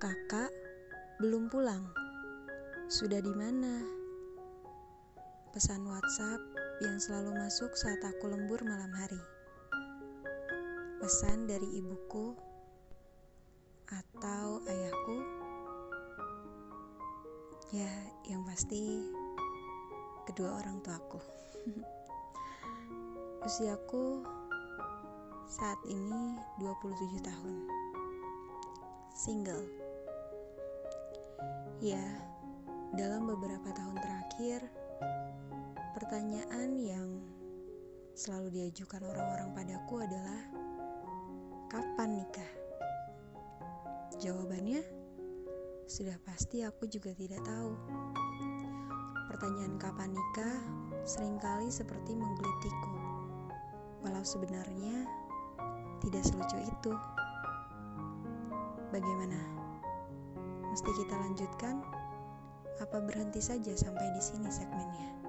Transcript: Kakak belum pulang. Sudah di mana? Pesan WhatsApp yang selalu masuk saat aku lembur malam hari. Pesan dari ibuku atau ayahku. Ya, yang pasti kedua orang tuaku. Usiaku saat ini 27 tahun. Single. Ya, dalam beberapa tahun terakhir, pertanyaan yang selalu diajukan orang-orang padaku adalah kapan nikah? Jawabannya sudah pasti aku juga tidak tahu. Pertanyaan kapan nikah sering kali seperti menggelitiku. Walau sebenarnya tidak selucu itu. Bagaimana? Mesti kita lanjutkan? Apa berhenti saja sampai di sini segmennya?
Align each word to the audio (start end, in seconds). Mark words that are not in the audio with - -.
Kakak 0.00 0.48
belum 1.20 1.52
pulang. 1.52 1.84
Sudah 2.88 3.20
di 3.20 3.36
mana? 3.36 3.84
Pesan 5.52 5.84
WhatsApp 5.84 6.40
yang 6.80 6.96
selalu 6.96 7.36
masuk 7.36 7.68
saat 7.76 8.00
aku 8.00 8.32
lembur 8.32 8.64
malam 8.64 8.88
hari. 8.96 9.20
Pesan 11.04 11.44
dari 11.44 11.68
ibuku 11.84 12.32
atau 13.92 14.64
ayahku. 14.64 15.20
Ya, 17.76 17.92
yang 18.24 18.40
pasti 18.48 19.04
kedua 20.24 20.64
orang 20.64 20.80
tuaku. 20.80 21.20
Usiaku 23.44 24.24
saat 25.44 25.76
ini 25.84 26.40
27 26.56 27.20
tahun. 27.20 27.56
Single. 29.12 29.79
Ya, 31.80 32.04
dalam 32.92 33.24
beberapa 33.24 33.72
tahun 33.72 33.96
terakhir, 34.04 34.68
pertanyaan 35.96 36.76
yang 36.76 37.08
selalu 38.12 38.52
diajukan 38.52 39.00
orang-orang 39.00 39.48
padaku 39.56 40.04
adalah 40.04 40.44
kapan 41.72 42.20
nikah? 42.20 42.52
Jawabannya 44.20 44.84
sudah 45.88 46.20
pasti 46.20 46.60
aku 46.68 46.84
juga 46.84 47.16
tidak 47.16 47.40
tahu. 47.48 47.72
Pertanyaan 49.32 49.80
kapan 49.80 50.12
nikah 50.12 50.60
sering 51.08 51.40
kali 51.40 51.72
seperti 51.72 52.12
menggelitiku. 52.12 52.92
Walau 54.04 54.20
sebenarnya 54.20 55.08
tidak 56.04 56.28
selucu 56.28 56.60
itu. 56.60 56.92
Bagaimana? 58.92 59.59
Mesti 60.70 60.90
kita 61.02 61.14
lanjutkan? 61.18 61.82
Apa 62.78 63.02
berhenti 63.02 63.42
saja 63.42 63.74
sampai 63.74 64.06
di 64.14 64.22
sini 64.22 64.48
segmennya? 64.48 65.19